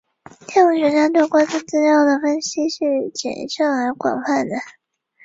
[0.47, 4.55] 天文学家对观测资料的分析是谨慎而广泛的。